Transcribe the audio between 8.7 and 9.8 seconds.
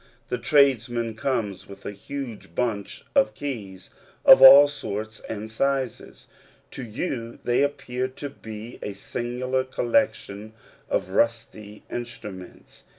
a singular